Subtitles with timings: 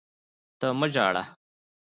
[0.59, 1.23] ته مه ژاړه!